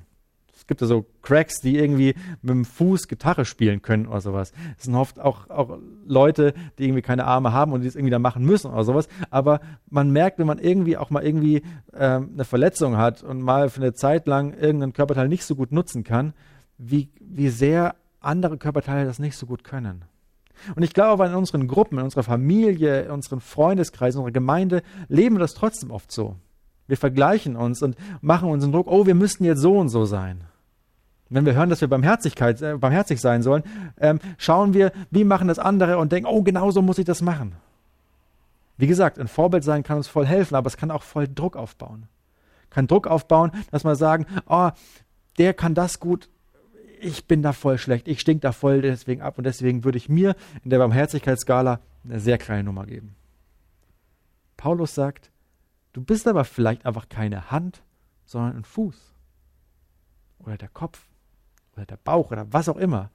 Das 0.60 0.68
gibt 0.68 0.82
ja 0.82 0.88
so 0.88 1.06
Cracks, 1.22 1.62
die 1.62 1.78
irgendwie 1.78 2.16
mit 2.42 2.50
dem 2.50 2.66
Fuß 2.66 3.08
Gitarre 3.08 3.46
spielen 3.46 3.82
können 3.82 4.08
oder 4.08 4.20
sowas. 4.20 4.52
Es 4.78 4.84
sind 4.84 4.96
oft 4.96 5.18
auch, 5.18 5.50
auch 5.50 5.78
Leute, 6.06 6.54
die 6.78 6.84
irgendwie 6.84 7.02
keine 7.02 7.24
Arme 7.24 7.54
haben 7.54 7.72
und 7.72 7.80
die 7.80 7.88
es 7.88 7.96
irgendwie 7.96 8.12
da 8.12 8.20
machen 8.20 8.44
müssen 8.44 8.70
oder 8.70 8.84
sowas. 8.84 9.08
Aber 9.30 9.62
man 9.90 10.12
merkt, 10.12 10.38
wenn 10.38 10.48
man 10.48 10.60
irgendwie 10.60 10.98
auch 10.98 11.12
mal 11.12 11.24
irgendwie 11.24 11.62
ähm, 11.94 12.32
eine 12.34 12.44
Verletzung 12.44 12.98
hat 12.98 13.24
und 13.24 13.42
mal 13.42 13.70
für 13.70 13.80
eine 13.80 13.94
Zeit 13.94 14.28
lang 14.28 14.54
irgendein 14.54 14.92
Körperteil 14.92 15.30
nicht 15.30 15.46
so 15.46 15.56
gut 15.56 15.72
nutzen 15.72 16.04
kann, 16.04 16.34
wie, 16.78 17.10
wie 17.22 17.48
sehr 17.48 17.96
andere 18.20 18.58
Körperteile 18.58 19.06
das 19.06 19.18
nicht 19.18 19.38
so 19.38 19.46
gut 19.46 19.64
können. 19.64 20.04
Und 20.76 20.84
ich 20.84 20.94
glaube, 20.94 21.26
in 21.26 21.36
unseren 21.36 21.70
Gruppen, 21.70 22.00
in 22.00 22.04
unserer 22.04 22.24
Familie, 22.24 23.04
in 23.04 23.12
unseren 23.12 23.40
Freundeskreisen, 23.40 24.20
in 24.20 24.26
unserer 24.26 24.34
Gemeinde 24.34 24.84
leben 25.08 25.36
wir 25.36 25.40
das 25.40 25.54
trotzdem 25.54 25.90
oft 25.90 26.12
so. 26.12 26.36
Wir 26.88 26.98
vergleichen 26.98 27.56
uns 27.56 27.82
und 27.82 27.96
machen 28.20 28.50
uns 28.50 28.64
einen 28.64 28.74
Druck, 28.74 28.88
oh, 28.88 29.06
wir 29.06 29.16
müssten 29.16 29.46
jetzt 29.46 29.62
so 29.62 29.78
und 29.78 29.88
so 29.88 30.04
sein. 30.04 30.42
Wenn 31.30 31.46
wir 31.46 31.54
hören, 31.54 31.70
dass 31.70 31.82
wir 31.82 31.88
Barmherzigkeit, 31.88 32.62
äh, 32.62 32.78
barmherzig 32.78 33.22
sein 33.22 33.44
sollen, 33.44 33.64
ähm, 34.00 34.20
schauen 34.38 34.74
wir, 34.74 34.92
wie 35.12 35.24
machen 35.24 35.48
das 35.48 35.60
andere 35.60 35.98
und 36.00 36.12
denken, 36.12 36.28
oh, 36.28 36.42
genau 36.42 36.72
so 36.72 36.82
muss 36.82 36.98
ich 36.98 37.06
das 37.06 37.22
machen. 37.22 37.56
Wie 38.78 38.88
gesagt, 38.88 39.20
ein 39.20 39.28
Vorbild 39.28 39.64
sein 39.64 39.84
kann 39.84 39.98
uns 39.98 40.08
voll 40.08 40.26
helfen, 40.26 40.56
aber 40.56 40.68
es 40.68 40.78
kann 40.78 40.90
auch 40.90 41.04
voll 41.04 41.28
Druck 41.28 41.56
aufbauen. 41.56 42.08
Kann 42.70 42.88
Druck 42.88 43.08
aufbauen, 43.08 43.52
dass 43.72 43.84
wir 43.84 43.96
sagen, 43.96 44.26
oh, 44.48 44.70
der 45.38 45.54
kann 45.54 45.76
das 45.76 46.00
gut, 46.00 46.30
ich 47.00 47.26
bin 47.26 47.42
da 47.42 47.54
voll 47.54 47.78
schlecht, 47.78 48.08
ich 48.08 48.20
stink 48.20 48.42
da 48.42 48.52
voll 48.52 48.82
deswegen 48.82 49.22
ab 49.22 49.38
und 49.38 49.44
deswegen 49.44 49.84
würde 49.84 49.98
ich 49.98 50.10
mir 50.10 50.36
in 50.64 50.70
der 50.70 50.80
Barmherzigkeitsskala 50.80 51.80
eine 52.04 52.20
sehr 52.20 52.38
kleine 52.38 52.64
Nummer 52.64 52.86
geben. 52.86 53.16
Paulus 54.58 54.96
sagt, 54.96 55.32
du 55.94 56.02
bist 56.02 56.28
aber 56.28 56.44
vielleicht 56.44 56.86
einfach 56.86 57.08
keine 57.08 57.52
Hand, 57.52 57.84
sondern 58.26 58.58
ein 58.58 58.64
Fuß 58.64 59.14
oder 60.40 60.58
der 60.58 60.70
Kopf 60.70 61.09
oder 61.80 61.86
der 61.86 61.98
Bauch 61.98 62.32
oder 62.32 62.52
was 62.52 62.70
auch 62.70 62.78
immer. 62.78 63.10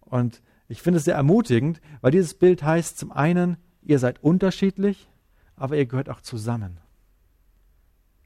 Und 0.00 0.42
ich 0.68 0.82
finde 0.82 0.98
es 0.98 1.04
sehr 1.04 1.14
ermutigend, 1.14 1.80
weil 2.00 2.10
dieses 2.10 2.34
Bild 2.34 2.62
heißt 2.62 2.98
zum 2.98 3.10
einen, 3.10 3.56
ihr 3.82 3.98
seid 3.98 4.22
unterschiedlich, 4.22 5.08
aber 5.56 5.76
ihr 5.76 5.86
gehört 5.86 6.10
auch 6.10 6.20
zusammen. 6.20 6.78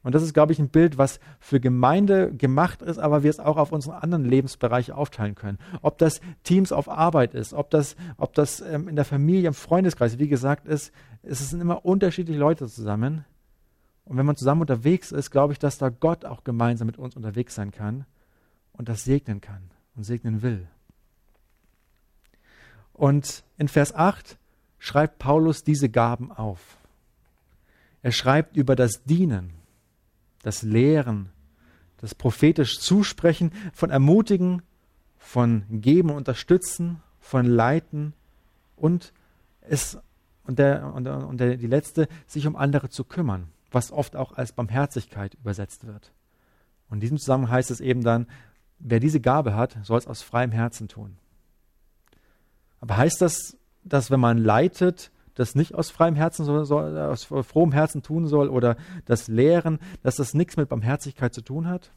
Und 0.03 0.17
das 0.17 0.25
ist, 0.25 0.35
glaube 0.35 0.53
ich, 0.53 0.59
ein 0.59 0.69
Bild, 0.69 0.99
was 0.99 1.21
für 1.39 1.61
Gemeinde 1.61 2.35
gemacht 2.35 2.83
ist, 2.83 2.99
aber 2.99 3.23
wir 3.23 3.31
es 3.31 3.39
auch 3.39 3.57
auf 3.57 3.71
unseren 3.71 3.95
anderen 3.95 4.25
Lebensbereiche 4.25 4.97
aufteilen 4.97 5.37
können. 5.37 5.59
Ob 5.81 5.99
das 5.99 6.21
Teams 6.43 6.73
auf 6.73 6.89
Arbeit 6.89 7.35
ist, 7.35 7.55
ob 7.55 7.71
das, 7.71 7.95
ob 8.17 8.35
das 8.35 8.61
ähm, 8.61 8.89
in 8.89 8.97
der 8.97 9.05
Familie, 9.05 9.47
im 9.47 9.55
Freundeskreis, 9.55 10.19
wie 10.19 10.27
gesagt, 10.27 10.67
ist, 10.67 10.93
es 11.23 11.49
sind 11.49 11.61
immer 11.61 11.85
unterschiedliche 11.85 12.41
Leute 12.41 12.67
zusammen. 12.67 13.25
Und 14.05 14.17
wenn 14.17 14.27
man 14.27 14.35
zusammen 14.35 14.63
unterwegs 14.63 15.13
ist, 15.13 15.31
glaube 15.31 15.53
ich, 15.53 15.61
dass 15.61 15.79
da 15.79 15.89
Gott 15.89 16.25
auch 16.25 16.43
gemeinsam 16.43 16.87
mit 16.87 16.99
uns 16.99 17.15
unterwegs 17.15 17.55
sein 17.55 17.71
kann 17.71 18.05
und 18.83 18.89
das 18.89 19.05
segnen 19.05 19.41
kann 19.41 19.71
und 19.95 20.03
segnen 20.03 20.43
will. 20.43 20.67
Und 22.93 23.45
in 23.57 23.69
Vers 23.69 23.95
8 23.95 24.37
schreibt 24.81 25.21
Paulus 25.21 25.63
diese 25.63 25.89
Gaben 25.89 26.33
auf. 26.33 26.79
Er 28.03 28.11
schreibt 28.11 28.57
über 28.57 28.75
das 28.75 29.05
Dienen 29.05 29.53
das 30.43 30.63
Lehren, 30.63 31.31
das 31.99 32.17
prophetisch 32.17 32.81
Zusprechen, 32.81 33.53
von 33.73 33.91
Ermutigen, 33.91 34.63
von 35.17 35.63
Geben, 35.71 36.11
Unterstützen, 36.11 37.01
von 37.21 37.47
Leiten 37.47 38.15
und 38.75 39.13
es 39.61 39.97
und, 40.43 40.59
der, 40.59 40.93
und, 40.93 41.07
und 41.07 41.39
der, 41.39 41.57
die 41.57 41.69
letzte, 41.69 42.09
sich 42.27 42.49
um 42.49 42.57
andere 42.57 42.89
zu 42.89 43.05
kümmern, 43.05 43.47
was 43.71 43.93
oft 43.93 44.17
auch 44.17 44.33
als 44.33 44.51
Barmherzigkeit 44.51 45.35
übersetzt 45.35 45.87
wird. 45.87 46.13
Und 46.93 46.97
in 46.97 47.01
diesem 47.03 47.19
Zusammenhang 47.19 47.53
heißt 47.53 47.71
es 47.71 47.81
eben 47.81 48.03
dann, 48.03 48.27
wer 48.83 49.01
diese 49.01 49.21
Gabe 49.21 49.55
hat, 49.55 49.79
soll 49.83 49.99
es 49.99 50.07
aus 50.07 50.23
freiem 50.23 50.53
Herzen 50.53 50.89
tun. 50.89 51.17
Aber 52.81 52.97
heißt 52.97 53.23
das, 53.23 53.57
dass 53.85 54.11
wenn 54.11 54.21
man 54.21 54.39
leitet, 54.39 55.11
das 55.35 55.55
nicht 55.55 55.75
aus 55.75 55.91
freiem 55.91 56.15
Herzen, 56.15 56.45
soll, 56.45 56.99
aus 56.99 57.25
frohem 57.25 57.73
Herzen 57.73 58.03
tun 58.03 58.27
soll 58.27 58.49
oder 58.49 58.77
das 59.07 59.29
Lehren, 59.29 59.79
dass 60.03 60.17
das 60.17 60.35
nichts 60.35 60.57
mit 60.57 60.69
Barmherzigkeit 60.69 61.33
zu 61.33 61.43
tun 61.43 61.69
hat? 61.69 61.93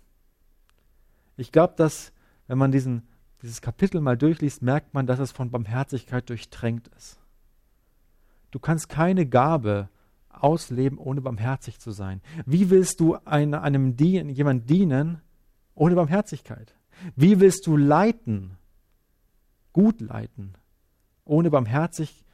Ich 1.37 1.51
glaube, 1.51 1.73
dass, 1.75 2.13
wenn 2.47 2.57
man 2.57 2.71
diesen, 2.71 3.07
dieses 3.41 3.61
Kapitel 3.61 3.99
mal 3.99 4.17
durchliest, 4.17 4.61
merkt 4.61 4.93
man, 4.93 5.05
dass 5.05 5.19
es 5.19 5.31
von 5.31 5.51
Barmherzigkeit 5.51 6.29
durchtränkt 6.29 6.87
ist. 6.95 7.19
Du 8.51 8.59
kannst 8.59 8.87
keine 8.87 9.25
Gabe 9.25 9.89
ausleben, 10.29 10.97
ohne 10.97 11.21
barmherzig 11.21 11.79
zu 11.79 11.91
sein. 11.91 12.21
Wie 12.45 12.69
willst 12.69 12.99
du 12.99 13.17
einem, 13.25 13.59
einem 13.59 13.97
jemand 13.97 14.69
dienen, 14.69 15.21
ohne 15.75 15.95
Barmherzigkeit? 15.95 16.73
Wie 17.15 17.39
willst 17.39 17.67
du 17.67 17.77
leiten, 17.77 18.57
gut 19.73 20.01
leiten, 20.01 20.53
ohne 21.25 21.51
Barmherzigkeit? 21.51 22.25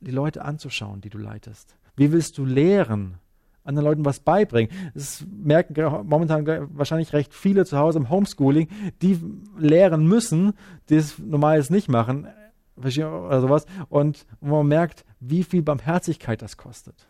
die 0.00 0.10
Leute 0.10 0.44
anzuschauen, 0.44 1.00
die 1.00 1.10
du 1.10 1.18
leitest? 1.18 1.76
Wie 1.96 2.12
willst 2.12 2.38
du 2.38 2.44
lehren, 2.44 3.18
anderen 3.64 3.86
Leuten 3.86 4.04
was 4.04 4.20
beibringen? 4.20 4.72
Das 4.94 5.24
merken 5.30 5.74
momentan 6.08 6.46
wahrscheinlich 6.76 7.12
recht 7.12 7.34
viele 7.34 7.64
zu 7.66 7.78
Hause 7.78 7.98
im 7.98 8.10
Homeschooling, 8.10 8.68
die 9.02 9.20
lehren 9.58 10.06
müssen, 10.06 10.54
die 10.88 10.96
es 10.96 11.18
normales 11.18 11.70
nicht 11.70 11.88
machen 11.88 12.28
oder 12.76 13.40
sowas. 13.40 13.66
Und 13.88 14.26
man 14.40 14.66
merkt, 14.66 15.04
wie 15.20 15.42
viel 15.42 15.62
Barmherzigkeit 15.62 16.40
das 16.40 16.56
kostet. 16.56 17.08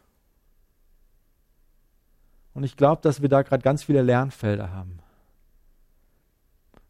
Und 2.55 2.65
ich 2.65 2.77
glaube, 2.77 3.03
dass 3.03 3.23
wir 3.23 3.29
da 3.29 3.43
gerade 3.43 3.63
ganz 3.63 3.85
viele 3.85 4.03
Lernfelder 4.03 4.73
haben. 4.73 4.99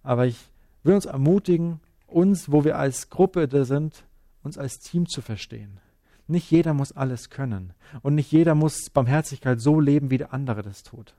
Aber 0.08 0.24
ich 0.24 0.38
will 0.84 0.94
uns 0.94 1.04
ermutigen, 1.04 1.80
uns, 2.06 2.50
wo 2.50 2.64
wir 2.64 2.78
als 2.78 3.10
Gruppe 3.10 3.46
da 3.46 3.66
sind, 3.66 4.06
uns 4.42 4.56
als 4.56 4.78
Team 4.78 5.06
zu 5.06 5.20
verstehen. 5.20 5.80
Nicht 6.26 6.50
jeder 6.50 6.72
muss 6.72 6.92
alles 6.92 7.28
können. 7.28 7.74
Und 8.00 8.14
nicht 8.14 8.32
jeder 8.32 8.54
muss 8.54 8.88
Barmherzigkeit 8.88 9.60
so 9.60 9.80
leben, 9.80 10.08
wie 10.08 10.16
der 10.16 10.32
andere 10.32 10.62
das 10.62 10.82
tut. 10.82 11.14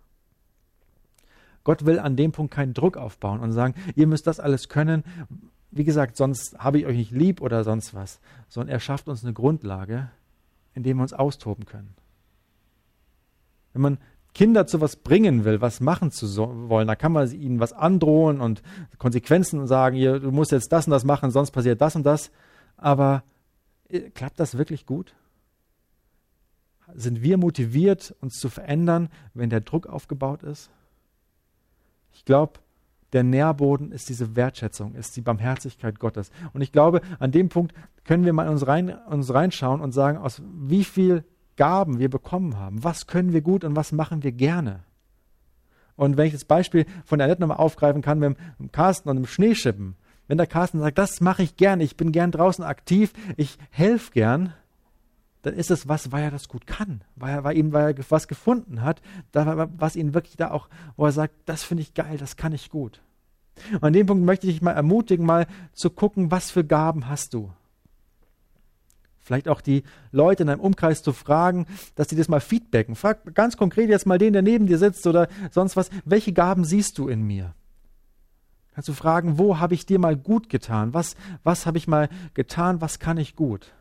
Gott 1.63 1.85
will 1.85 1.99
an 1.99 2.15
dem 2.15 2.31
Punkt 2.31 2.51
keinen 2.51 2.73
Druck 2.73 2.97
aufbauen 2.97 3.41
und 3.41 3.51
sagen, 3.51 3.75
ihr 3.93 4.07
müsst 4.07 4.25
das 4.25 4.39
alles 4.39 4.69
können. 4.69 5.03
Wie 5.69 5.83
gesagt, 5.83 6.17
sonst 6.17 6.57
habe 6.57 6.79
ich 6.79 6.87
euch 6.87 6.97
nicht 6.97 7.11
lieb 7.11 7.41
oder 7.41 7.63
sonst 7.63 7.93
was. 7.93 8.19
Sondern 8.47 8.73
er 8.73 8.79
schafft 8.79 9.07
uns 9.07 9.23
eine 9.23 9.33
Grundlage, 9.33 10.09
in 10.73 10.81
der 10.81 10.95
wir 10.95 11.03
uns 11.03 11.13
austoben 11.13 11.65
können. 11.65 11.93
Wenn 13.73 13.83
man 13.83 13.97
Kinder 14.33 14.67
zu 14.67 14.79
was 14.79 14.95
bringen 14.95 15.43
will, 15.43 15.61
was 15.61 15.79
machen 15.79 16.11
zu 16.11 16.27
so 16.27 16.69
wollen, 16.69 16.87
da 16.87 16.95
kann 16.95 17.11
man 17.11 17.31
ihnen 17.31 17.59
was 17.59 17.73
androhen 17.73 18.41
und 18.41 18.61
Konsequenzen 18.97 19.65
sagen, 19.67 19.95
ihr, 19.95 20.19
du 20.19 20.31
musst 20.31 20.51
jetzt 20.51 20.71
das 20.71 20.87
und 20.87 20.91
das 20.91 21.03
machen, 21.03 21.31
sonst 21.31 21.51
passiert 21.51 21.81
das 21.81 21.95
und 21.95 22.03
das. 22.05 22.31
Aber 22.77 23.23
äh, 23.89 24.09
klappt 24.11 24.39
das 24.39 24.57
wirklich 24.57 24.85
gut? 24.85 25.13
Sind 26.95 27.21
wir 27.21 27.37
motiviert, 27.37 28.15
uns 28.21 28.39
zu 28.39 28.49
verändern, 28.49 29.09
wenn 29.33 29.49
der 29.49 29.61
Druck 29.61 29.87
aufgebaut 29.87 30.43
ist? 30.43 30.69
Ich 32.13 32.25
glaube, 32.25 32.59
der 33.13 33.23
Nährboden 33.23 33.91
ist 33.91 34.09
diese 34.09 34.35
Wertschätzung, 34.35 34.93
ist 34.95 35.15
die 35.15 35.21
Barmherzigkeit 35.21 35.99
Gottes. 35.99 36.31
Und 36.53 36.61
ich 36.61 36.71
glaube, 36.71 37.01
an 37.19 37.31
dem 37.31 37.49
Punkt 37.49 37.73
können 38.03 38.25
wir 38.25 38.33
mal 38.33 38.47
uns, 38.47 38.67
rein, 38.67 38.95
uns 39.07 39.33
reinschauen 39.33 39.81
und 39.81 39.91
sagen, 39.91 40.17
aus 40.17 40.41
wie 40.45 40.83
viel 40.83 41.23
Gaben 41.59 41.99
wir 41.99 42.09
bekommen 42.09 42.57
haben. 42.57 42.85
Was 42.85 43.05
können 43.05 43.33
wir 43.33 43.41
gut 43.41 43.65
und 43.65 43.75
was 43.75 43.91
machen 43.91 44.23
wir 44.23 44.31
gerne? 44.31 44.79
Und 45.97 46.15
wenn 46.15 46.27
ich 46.27 46.31
das 46.31 46.45
Beispiel 46.45 46.85
von 47.03 47.19
Annette 47.19 47.41
nochmal 47.41 47.57
aufgreifen 47.57 48.01
kann 48.01 48.19
mit 48.19 48.37
dem 48.59 48.71
Carsten 48.71 49.09
und 49.09 49.17
dem 49.17 49.27
Schneeschippen, 49.27 49.97
wenn 50.29 50.37
der 50.37 50.47
Carsten 50.47 50.79
sagt, 50.79 50.97
das 50.97 51.19
mache 51.19 51.43
ich 51.43 51.57
gern, 51.57 51.81
ich 51.81 51.97
bin 51.97 52.13
gern 52.13 52.31
draußen 52.31 52.63
aktiv, 52.63 53.11
ich 53.35 53.57
helfe 53.71 54.13
gern, 54.13 54.53
dann 55.41 55.53
ist 55.53 55.69
es 55.69 55.89
was, 55.89 56.13
weil 56.13 56.23
er 56.23 56.31
das 56.31 56.47
gut 56.47 56.65
kann, 56.65 57.01
weil 57.17 57.33
er, 57.33 57.43
weil 57.43 57.57
ihm, 57.57 57.73
weil 57.73 57.93
er 57.93 58.05
was 58.09 58.29
gefunden 58.29 58.81
hat, 58.81 59.01
was 59.33 59.97
ihn 59.97 60.13
wirklich 60.13 60.37
da 60.37 60.51
auch, 60.51 60.69
wo 60.95 61.07
er 61.07 61.11
sagt, 61.11 61.33
das 61.45 61.63
finde 61.63 61.83
ich 61.83 61.93
geil, 61.93 62.17
das 62.17 62.37
kann 62.37 62.53
ich 62.53 62.69
gut. 62.69 63.01
Und 63.73 63.83
an 63.83 63.91
dem 63.91 64.07
Punkt 64.07 64.23
möchte 64.23 64.47
ich 64.47 64.53
dich 64.53 64.61
mal 64.61 64.71
ermutigen, 64.71 65.25
mal 65.25 65.45
zu 65.73 65.89
gucken, 65.89 66.31
was 66.31 66.51
für 66.51 66.63
Gaben 66.63 67.09
hast 67.09 67.33
du. 67.33 67.51
Vielleicht 69.29 69.47
auch 69.47 69.61
die 69.61 69.83
Leute 70.11 70.41
in 70.41 70.47
deinem 70.47 70.59
Umkreis 70.59 71.03
zu 71.03 71.13
fragen, 71.13 71.67
dass 71.93 72.07
die 72.07 72.15
das 72.15 72.29
mal 72.29 72.41
feedbacken. 72.41 72.95
Frag 72.95 73.35
ganz 73.35 73.57
konkret 73.57 73.87
jetzt 73.87 74.07
mal 74.07 74.17
den, 74.17 74.33
der 74.33 74.41
neben 74.41 74.65
dir 74.65 74.79
sitzt 74.79 75.05
oder 75.05 75.27
sonst 75.51 75.75
was, 75.75 75.91
welche 76.03 76.33
Gaben 76.33 76.65
siehst 76.65 76.97
du 76.97 77.07
in 77.07 77.21
mir? 77.21 77.53
Kannst 78.73 78.89
du 78.89 78.93
fragen, 78.93 79.37
wo 79.37 79.59
habe 79.59 79.75
ich 79.75 79.85
dir 79.85 79.99
mal 79.99 80.17
gut 80.17 80.49
getan? 80.49 80.95
Was, 80.95 81.15
was 81.43 81.67
habe 81.67 81.77
ich 81.77 81.87
mal 81.87 82.09
getan? 82.33 82.81
Was 82.81 82.97
kann 82.97 83.17
ich 83.17 83.35
gut? 83.35 83.71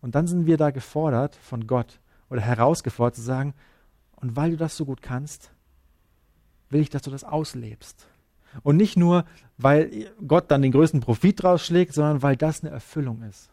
Und 0.00 0.14
dann 0.14 0.28
sind 0.28 0.46
wir 0.46 0.56
da 0.56 0.70
gefordert 0.70 1.34
von 1.34 1.66
Gott 1.66 1.98
oder 2.28 2.42
herausgefordert 2.42 3.16
zu 3.16 3.22
sagen, 3.22 3.54
und 4.14 4.36
weil 4.36 4.52
du 4.52 4.56
das 4.56 4.76
so 4.76 4.84
gut 4.84 5.02
kannst, 5.02 5.50
will 6.68 6.80
ich, 6.80 6.90
dass 6.90 7.02
du 7.02 7.10
das 7.10 7.24
auslebst. 7.24 8.06
Und 8.62 8.76
nicht 8.76 8.96
nur, 8.96 9.24
weil 9.58 10.12
Gott 10.28 10.48
dann 10.48 10.62
den 10.62 10.70
größten 10.70 11.00
Profit 11.00 11.42
rausschlägt, 11.42 11.92
sondern 11.92 12.22
weil 12.22 12.36
das 12.36 12.62
eine 12.62 12.70
Erfüllung 12.70 13.24
ist. 13.24 13.50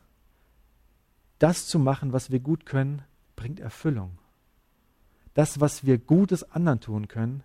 Das 1.40 1.68
zu 1.68 1.80
machen, 1.80 2.14
was 2.14 2.32
wir 2.32 2.40
gut 2.40 2.66
können, 2.66 3.04
bringt 3.36 3.60
Erfüllung. 3.60 4.18
Das, 5.34 5.60
was 5.60 5.86
wir 5.86 6.00
Gutes 6.00 6.44
anderen 6.52 6.80
tun 6.80 7.08
können, 7.08 7.44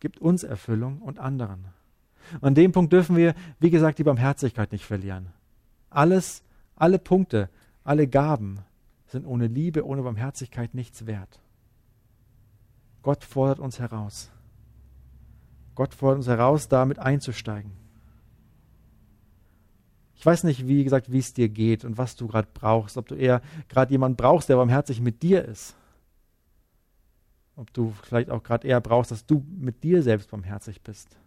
gibt 0.00 0.20
uns 0.20 0.44
Erfüllung 0.44 1.02
und 1.02 1.18
anderen. 1.18 1.66
Und 2.34 2.44
an 2.44 2.54
dem 2.54 2.72
Punkt 2.72 2.92
dürfen 2.92 3.16
wir, 3.16 3.34
wie 3.58 3.70
gesagt, 3.70 3.98
die 3.98 4.04
Barmherzigkeit 4.04 4.70
nicht 4.70 4.84
verlieren. 4.84 5.32
Alles, 5.90 6.42
alle 6.76 6.98
Punkte, 6.98 7.50
alle 7.84 8.06
Gaben 8.06 8.60
sind 9.06 9.26
ohne 9.26 9.48
Liebe, 9.48 9.84
ohne 9.84 10.02
Barmherzigkeit 10.02 10.74
nichts 10.74 11.06
wert. 11.06 11.40
Gott 13.02 13.24
fordert 13.24 13.58
uns 13.58 13.80
heraus. 13.80 14.30
Gott 15.74 15.94
fordert 15.94 16.18
uns 16.18 16.28
heraus, 16.28 16.68
damit 16.68 16.98
einzusteigen. 16.98 17.81
Ich 20.22 20.26
weiß 20.26 20.44
nicht, 20.44 20.68
wie 20.68 20.84
gesagt, 20.84 21.10
wie 21.10 21.18
es 21.18 21.34
dir 21.34 21.48
geht 21.48 21.84
und 21.84 21.98
was 21.98 22.14
du 22.14 22.28
gerade 22.28 22.46
brauchst. 22.54 22.96
Ob 22.96 23.08
du 23.08 23.16
eher 23.16 23.42
gerade 23.68 23.90
jemanden 23.90 24.16
brauchst, 24.16 24.48
der 24.48 24.54
barmherzig 24.54 25.00
mit 25.00 25.20
dir 25.24 25.44
ist. 25.44 25.74
Ob 27.56 27.72
du 27.72 27.92
vielleicht 28.04 28.30
auch 28.30 28.44
gerade 28.44 28.68
eher 28.68 28.80
brauchst, 28.80 29.10
dass 29.10 29.26
du 29.26 29.44
mit 29.58 29.82
dir 29.82 30.00
selbst 30.00 30.30
barmherzig 30.30 30.80
bist. 30.80 31.18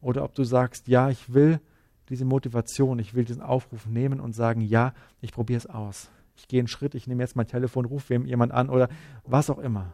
Oder 0.00 0.24
ob 0.24 0.34
du 0.34 0.42
sagst, 0.42 0.88
ja, 0.88 1.10
ich 1.10 1.34
will 1.34 1.60
diese 2.08 2.24
Motivation, 2.24 2.98
ich 2.98 3.12
will 3.12 3.26
diesen 3.26 3.42
Aufruf 3.42 3.84
nehmen 3.84 4.20
und 4.20 4.32
sagen, 4.32 4.62
ja, 4.62 4.94
ich 5.20 5.32
probiere 5.32 5.58
es 5.58 5.66
aus. 5.66 6.08
Ich 6.36 6.48
gehe 6.48 6.60
einen 6.60 6.68
Schritt, 6.68 6.94
ich 6.94 7.06
nehme 7.06 7.22
jetzt 7.22 7.36
mein 7.36 7.46
Telefon, 7.46 7.84
rufe 7.84 8.14
jemand 8.14 8.52
an 8.52 8.70
oder 8.70 8.88
was 9.26 9.50
auch 9.50 9.58
immer. 9.58 9.92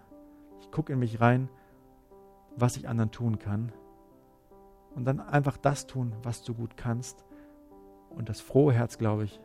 Ich 0.61 0.71
gucke 0.71 0.93
in 0.93 1.01
mich 1.01 1.21
rein, 1.21 1.49
was 2.55 2.77
ich 2.77 2.89
anderen 2.89 3.11
tun 3.11 3.41
kann. 3.41 3.73
Und 4.95 5.05
dann 5.05 5.19
einfach 5.19 5.57
das 5.57 5.89
tun, 5.89 6.13
was 6.23 6.45
du 6.45 6.55
gut 6.55 6.77
kannst. 6.77 7.25
Und 8.11 8.29
das 8.29 8.41
frohe 8.41 8.73
Herz, 8.73 8.99
glaube 8.99 9.25
ich, 9.25 9.41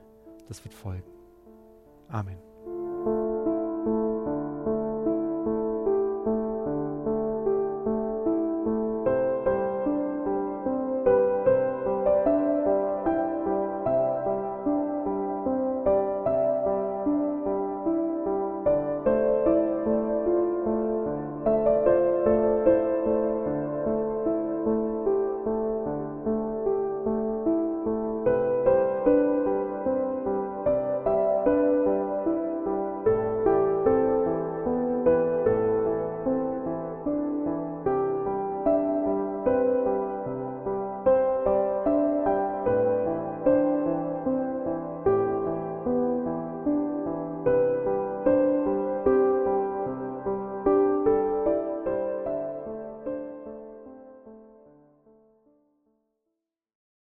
das 0.47 0.63
wird 0.63 0.73
folgen. 0.73 1.03
Amen. 2.09 2.37